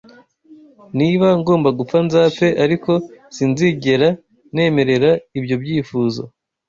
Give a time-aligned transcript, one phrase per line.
[0.99, 2.91] Niba ngomba gupfa, nzapfe; ariko
[3.35, 4.09] sinzigera
[4.55, 6.23] nemerera ibyo byifuzo